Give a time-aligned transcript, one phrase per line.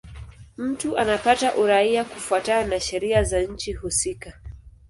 [0.57, 4.33] Mtu anapata uraia kufuatana na sheria za nchi husika.